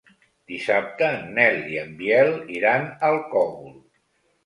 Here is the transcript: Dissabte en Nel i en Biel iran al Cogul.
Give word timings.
Dissabte 0.51 1.09
en 1.17 1.29
Nel 1.37 1.59
i 1.75 1.79
en 1.83 1.93
Biel 2.01 2.35
iran 2.59 2.91
al 3.11 3.25
Cogul. 3.37 3.75